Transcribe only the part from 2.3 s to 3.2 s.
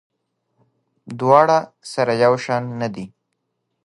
شان نه دي.